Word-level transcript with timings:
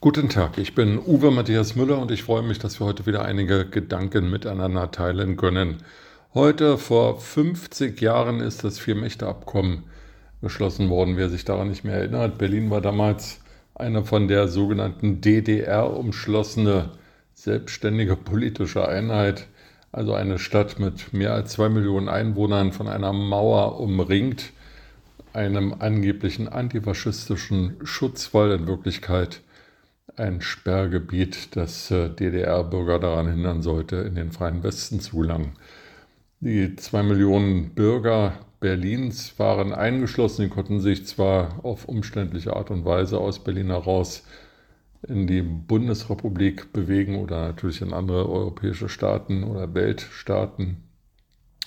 Guten 0.00 0.28
Tag, 0.28 0.58
ich 0.58 0.76
bin 0.76 1.00
Uwe 1.00 1.32
Matthias 1.32 1.74
Müller 1.74 1.98
und 1.98 2.12
ich 2.12 2.22
freue 2.22 2.44
mich, 2.44 2.60
dass 2.60 2.78
wir 2.78 2.86
heute 2.86 3.04
wieder 3.06 3.24
einige 3.24 3.66
Gedanken 3.66 4.30
miteinander 4.30 4.92
teilen 4.92 5.36
können. 5.36 5.78
Heute 6.34 6.78
vor 6.78 7.18
50 7.18 8.00
Jahren 8.00 8.38
ist 8.38 8.62
das 8.62 8.78
Vier-Mächte-Abkommen 8.78 9.82
beschlossen 10.40 10.88
worden. 10.88 11.16
Wer 11.16 11.28
sich 11.28 11.44
daran 11.44 11.68
nicht 11.68 11.82
mehr 11.82 11.96
erinnert, 11.96 12.38
Berlin 12.38 12.70
war 12.70 12.80
damals 12.80 13.40
eine 13.74 14.04
von 14.04 14.28
der 14.28 14.46
sogenannten 14.46 15.20
DDR 15.20 15.92
umschlossene 15.92 16.90
selbstständige 17.34 18.14
politische 18.14 18.86
Einheit, 18.86 19.48
also 19.90 20.14
eine 20.14 20.38
Stadt 20.38 20.78
mit 20.78 21.12
mehr 21.12 21.34
als 21.34 21.54
zwei 21.54 21.68
Millionen 21.68 22.08
Einwohnern 22.08 22.70
von 22.70 22.86
einer 22.86 23.12
Mauer 23.12 23.80
umringt, 23.80 24.52
einem 25.32 25.74
angeblichen 25.80 26.46
antifaschistischen 26.46 27.78
Schutzwall 27.82 28.52
in 28.52 28.68
Wirklichkeit 28.68 29.40
ein 30.18 30.40
Sperrgebiet, 30.40 31.56
das 31.56 31.90
äh, 31.90 32.08
DDR-Bürger 32.10 32.98
daran 32.98 33.28
hindern 33.28 33.62
sollte, 33.62 33.96
in 33.96 34.14
den 34.14 34.32
freien 34.32 34.62
Westen 34.62 35.00
zu 35.00 35.18
gelangen. 35.18 35.52
Die 36.40 36.76
zwei 36.76 37.02
Millionen 37.02 37.74
Bürger 37.74 38.34
Berlins 38.60 39.38
waren 39.38 39.72
eingeschlossen. 39.72 40.42
Sie 40.42 40.48
konnten 40.48 40.80
sich 40.80 41.06
zwar 41.06 41.64
auf 41.64 41.86
umständliche 41.86 42.54
Art 42.54 42.70
und 42.70 42.84
Weise 42.84 43.18
aus 43.18 43.42
Berlin 43.42 43.68
heraus 43.68 44.24
in 45.06 45.26
die 45.26 45.42
Bundesrepublik 45.42 46.72
bewegen 46.72 47.16
oder 47.16 47.48
natürlich 47.48 47.82
in 47.82 47.92
andere 47.92 48.28
europäische 48.28 48.88
Staaten 48.88 49.44
oder 49.44 49.72
Weltstaaten, 49.74 50.78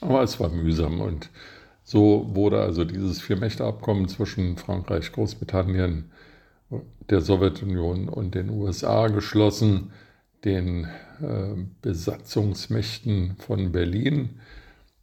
aber 0.00 0.22
es 0.22 0.38
war 0.38 0.50
mühsam 0.50 1.00
und 1.00 1.30
so 1.82 2.30
wurde 2.34 2.60
also 2.60 2.84
dieses 2.84 3.20
Vier-Mächte-Abkommen 3.20 4.08
zwischen 4.08 4.56
Frankreich, 4.56 5.12
Großbritannien, 5.12 6.10
der 6.70 7.20
Sowjetunion 7.20 8.08
und 8.08 8.34
den 8.34 8.50
USA 8.50 9.08
geschlossen, 9.08 9.92
den 10.44 10.84
äh, 11.20 11.54
Besatzungsmächten 11.82 13.36
von 13.38 13.72
Berlin, 13.72 14.40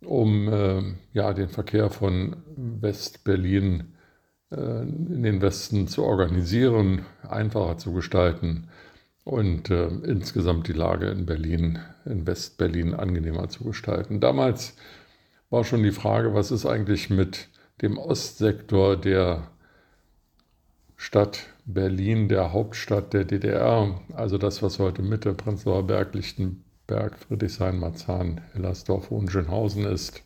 um 0.06 0.48
äh, 0.48 0.84
ja, 1.14 1.34
den 1.34 1.50
Verkehr 1.50 1.90
von 1.90 2.38
West-Berlin 2.56 3.94
äh, 4.52 4.82
in 4.82 5.24
den 5.24 5.42
Westen 5.42 5.88
zu 5.88 6.04
organisieren, 6.04 7.06
einfacher 7.28 7.78
zu 7.78 7.94
gestalten 7.94 8.68
und 9.24 9.70
äh, 9.70 9.88
insgesamt 9.88 10.68
die 10.68 10.74
Lage 10.74 11.08
in 11.08 11.26
Berlin, 11.26 11.80
in 12.06 12.28
West-Berlin 12.28 12.94
angenehmer 12.94 13.50
zu 13.50 13.64
gestalten. 13.64 14.20
Damals 14.20 14.76
war 15.50 15.64
schon 15.64 15.84
die 15.84 15.92
Frage, 15.92 16.34
was 16.34 16.52
ist 16.52 16.66
eigentlich 16.66 17.10
mit 17.10 17.48
dem 17.82 17.98
Ostsektor 17.98 18.98
der 18.98 19.50
Stadt 20.96 21.53
Berlin, 21.66 22.28
der 22.28 22.52
Hauptstadt 22.52 23.14
der 23.14 23.24
DDR, 23.24 24.02
also 24.14 24.38
das, 24.38 24.62
was 24.62 24.80
heute 24.80 25.02
Mitte, 25.02 25.34
Prenzlauer 25.34 25.88
Berg, 25.88 26.14
Lichtenberg, 26.14 27.18
Friedrichshain, 27.18 27.80
Marzahn, 27.80 28.42
Hellersdorf, 28.54 29.10
Hohenschönhausen 29.10 29.86
ist. 29.86 30.22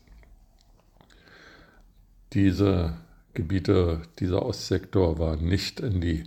Diese 2.33 2.97
Gebiete, 3.35 4.01
dieser 4.19 4.43
Ostsektor 4.43 5.19
war 5.19 5.35
nicht 5.35 5.79
in 5.79 6.01
die 6.01 6.23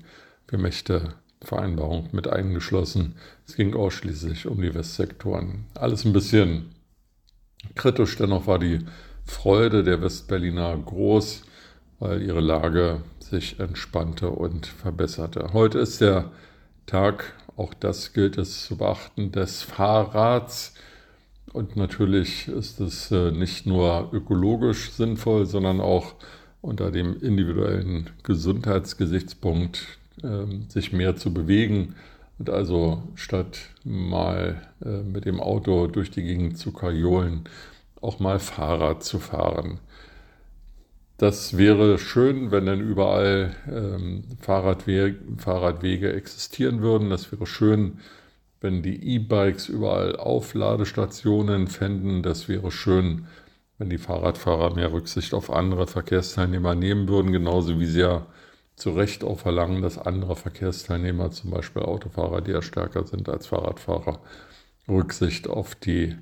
Gemächte-Vereinbarung 0.46 2.08
mit 2.12 2.28
eingeschlossen. 2.28 3.16
Es 3.48 3.56
ging 3.56 3.74
ausschließlich 3.74 4.46
um 4.46 4.62
die 4.62 4.74
Westsektoren. 4.74 5.66
Alles 5.74 6.04
ein 6.04 6.12
bisschen 6.12 6.70
kritisch, 7.74 8.16
dennoch 8.16 8.46
war 8.46 8.60
die 8.60 8.78
Freude 9.24 9.82
der 9.82 10.00
Westberliner 10.00 10.76
groß, 10.78 11.42
weil 11.98 12.22
ihre 12.22 12.40
Lage 12.40 13.02
sich 13.30 13.58
entspannte 13.60 14.30
und 14.30 14.66
verbesserte. 14.66 15.50
Heute 15.52 15.78
ist 15.78 16.00
der 16.00 16.30
Tag, 16.86 17.34
auch 17.56 17.72
das 17.74 18.12
gilt 18.12 18.36
es 18.38 18.66
zu 18.66 18.76
beachten, 18.76 19.32
des 19.32 19.62
Fahrrads. 19.62 20.74
Und 21.52 21.76
natürlich 21.76 22.48
ist 22.48 22.80
es 22.80 23.10
äh, 23.10 23.30
nicht 23.32 23.66
nur 23.66 24.10
ökologisch 24.12 24.90
sinnvoll, 24.90 25.46
sondern 25.46 25.80
auch 25.80 26.14
unter 26.60 26.90
dem 26.90 27.20
individuellen 27.20 28.10
Gesundheitsgesichtspunkt 28.22 29.98
ähm, 30.22 30.66
sich 30.68 30.92
mehr 30.92 31.16
zu 31.16 31.32
bewegen 31.32 31.94
und 32.38 32.50
also 32.50 33.02
statt 33.14 33.58
mal 33.84 34.60
äh, 34.84 35.02
mit 35.02 35.24
dem 35.24 35.40
Auto 35.40 35.86
durch 35.86 36.10
die 36.10 36.22
Gegend 36.22 36.58
zu 36.58 36.72
kajolen, 36.72 37.44
auch 38.00 38.18
mal 38.18 38.38
Fahrrad 38.38 39.02
zu 39.02 39.18
fahren. 39.18 39.78
Das 41.20 41.58
wäre 41.58 41.98
schön, 41.98 42.50
wenn 42.50 42.64
dann 42.64 42.80
überall 42.80 43.54
ähm, 43.70 44.22
Fahrradwege, 44.40 45.18
Fahrradwege 45.36 46.14
existieren 46.14 46.80
würden. 46.80 47.10
Das 47.10 47.30
wäre 47.30 47.44
schön, 47.44 47.98
wenn 48.62 48.82
die 48.82 49.16
E-Bikes 49.16 49.68
überall 49.68 50.16
Aufladestationen 50.16 51.66
fänden. 51.68 52.22
Das 52.22 52.48
wäre 52.48 52.70
schön, 52.70 53.26
wenn 53.76 53.90
die 53.90 53.98
Fahrradfahrer 53.98 54.74
mehr 54.74 54.94
Rücksicht 54.94 55.34
auf 55.34 55.50
andere 55.50 55.86
Verkehrsteilnehmer 55.86 56.74
nehmen 56.74 57.06
würden, 57.06 57.32
genauso 57.32 57.78
wie 57.78 57.84
sie 57.86 58.00
ja 58.00 58.24
zu 58.76 58.92
Recht 58.92 59.22
auch 59.22 59.40
verlangen, 59.40 59.82
dass 59.82 59.98
andere 59.98 60.36
Verkehrsteilnehmer, 60.36 61.32
zum 61.32 61.50
Beispiel 61.50 61.82
Autofahrer, 61.82 62.40
die 62.40 62.52
ja 62.52 62.62
stärker 62.62 63.06
sind 63.06 63.28
als 63.28 63.48
Fahrradfahrer, 63.48 64.20
Rücksicht 64.88 65.50
auf 65.50 65.74
die 65.74 66.16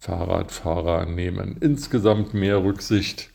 Fahrradfahrer 0.00 1.06
nehmen. 1.06 1.56
Insgesamt 1.60 2.34
mehr 2.34 2.64
Rücksicht 2.64 3.30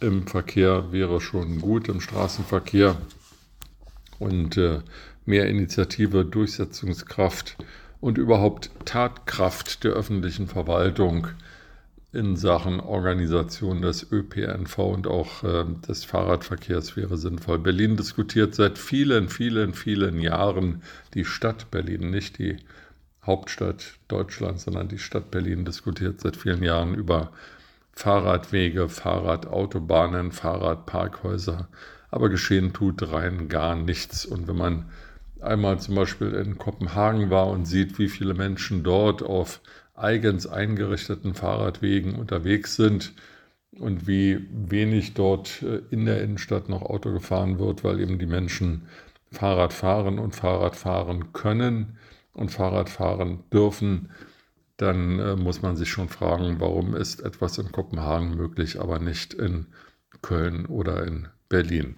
im 0.00 0.26
Verkehr 0.26 0.92
wäre 0.92 1.20
schon 1.20 1.60
gut, 1.60 1.88
im 1.88 2.00
Straßenverkehr. 2.00 2.96
Und 4.18 4.56
äh, 4.56 4.80
mehr 5.26 5.48
Initiative, 5.48 6.24
Durchsetzungskraft 6.24 7.56
und 8.00 8.18
überhaupt 8.18 8.70
Tatkraft 8.84 9.84
der 9.84 9.92
öffentlichen 9.92 10.48
Verwaltung 10.48 11.28
in 12.12 12.36
Sachen 12.36 12.80
Organisation 12.80 13.82
des 13.82 14.10
ÖPNV 14.10 14.78
und 14.78 15.06
auch 15.06 15.44
äh, 15.44 15.64
des 15.86 16.04
Fahrradverkehrs 16.04 16.96
wäre 16.96 17.18
sinnvoll. 17.18 17.58
Berlin 17.58 17.96
diskutiert 17.96 18.54
seit 18.54 18.78
vielen, 18.78 19.28
vielen, 19.28 19.74
vielen 19.74 20.20
Jahren 20.20 20.82
die 21.14 21.26
Stadt 21.26 21.70
Berlin, 21.70 22.10
nicht 22.10 22.38
die 22.38 22.56
Hauptstadt 23.24 23.98
Deutschlands, 24.08 24.64
sondern 24.64 24.88
die 24.88 24.98
Stadt 24.98 25.30
Berlin 25.30 25.66
diskutiert 25.66 26.20
seit 26.20 26.36
vielen 26.36 26.62
Jahren 26.62 26.94
über 26.94 27.30
Fahrradwege, 27.98 28.88
Fahrradautobahnen, 28.88 30.30
Fahrradparkhäuser, 30.30 31.66
aber 32.12 32.28
geschehen 32.28 32.72
tut 32.72 33.10
rein 33.10 33.48
gar 33.48 33.74
nichts. 33.74 34.24
Und 34.24 34.46
wenn 34.46 34.56
man 34.56 34.84
einmal 35.40 35.80
zum 35.80 35.96
Beispiel 35.96 36.32
in 36.34 36.58
Kopenhagen 36.58 37.28
war 37.30 37.48
und 37.48 37.64
sieht, 37.64 37.98
wie 37.98 38.06
viele 38.08 38.34
Menschen 38.34 38.84
dort 38.84 39.24
auf 39.24 39.60
eigens 39.96 40.46
eingerichteten 40.46 41.34
Fahrradwegen 41.34 42.14
unterwegs 42.14 42.76
sind 42.76 43.14
und 43.72 44.06
wie 44.06 44.46
wenig 44.52 45.14
dort 45.14 45.60
äh, 45.62 45.80
in 45.90 46.06
der 46.06 46.22
Innenstadt 46.22 46.68
noch 46.68 46.82
Auto 46.82 47.12
gefahren 47.12 47.58
wird, 47.58 47.82
weil 47.82 47.98
eben 47.98 48.20
die 48.20 48.26
Menschen 48.26 48.86
Fahrrad 49.32 49.72
fahren 49.72 50.20
und 50.20 50.36
Fahrrad 50.36 50.76
fahren 50.76 51.32
können 51.32 51.98
und 52.32 52.52
Fahrrad 52.52 52.90
fahren 52.90 53.40
dürfen, 53.52 54.10
dann 54.78 55.18
äh, 55.18 55.36
muss 55.36 55.60
man 55.60 55.76
sich 55.76 55.90
schon 55.90 56.08
fragen, 56.08 56.60
warum 56.60 56.96
ist 56.96 57.20
etwas 57.20 57.58
in 57.58 57.70
Kopenhagen 57.70 58.36
möglich, 58.36 58.80
aber 58.80 58.98
nicht 58.98 59.34
in 59.34 59.66
Köln 60.22 60.66
oder 60.66 61.06
in 61.06 61.28
Berlin. 61.48 61.96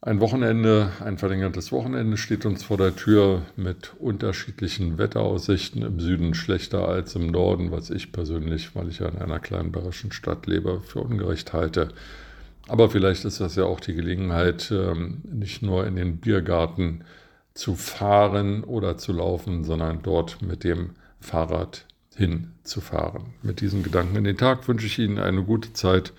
Ein 0.00 0.20
Wochenende, 0.20 0.92
ein 1.04 1.18
verlängertes 1.18 1.72
Wochenende 1.72 2.16
steht 2.16 2.46
uns 2.46 2.62
vor 2.62 2.76
der 2.76 2.94
Tür 2.94 3.42
mit 3.56 3.94
unterschiedlichen 3.98 4.96
Wetteraussichten. 4.96 5.82
Im 5.82 5.98
Süden 5.98 6.34
schlechter 6.34 6.86
als 6.86 7.16
im 7.16 7.26
Norden, 7.26 7.72
was 7.72 7.90
ich 7.90 8.12
persönlich, 8.12 8.76
weil 8.76 8.88
ich 8.88 9.00
ja 9.00 9.08
in 9.08 9.18
einer 9.18 9.40
kleinen 9.40 9.72
bayerischen 9.72 10.12
Stadt 10.12 10.46
lebe, 10.46 10.80
für 10.80 11.00
ungerecht 11.00 11.52
halte. 11.52 11.88
Aber 12.68 12.90
vielleicht 12.90 13.24
ist 13.24 13.40
das 13.40 13.56
ja 13.56 13.64
auch 13.64 13.80
die 13.80 13.94
Gelegenheit, 13.94 14.70
ähm, 14.70 15.22
nicht 15.24 15.62
nur 15.62 15.84
in 15.84 15.96
den 15.96 16.18
Biergarten 16.18 17.02
zu 17.58 17.74
fahren 17.74 18.62
oder 18.62 18.98
zu 18.98 19.12
laufen, 19.12 19.64
sondern 19.64 20.00
dort 20.02 20.40
mit 20.42 20.62
dem 20.62 20.90
Fahrrad 21.18 21.86
hinzufahren. 22.14 23.34
Mit 23.42 23.60
diesen 23.60 23.82
Gedanken 23.82 24.14
in 24.14 24.22
den 24.22 24.36
Tag 24.36 24.68
wünsche 24.68 24.86
ich 24.86 25.00
Ihnen 25.00 25.18
eine 25.18 25.42
gute 25.42 25.72
Zeit 25.72 26.12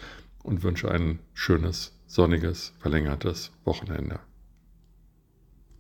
und 0.43 0.63
wünsche 0.63 0.91
ein 0.91 1.19
schönes, 1.33 1.93
sonniges, 2.07 2.73
verlängertes 2.79 3.51
Wochenende. 3.63 4.19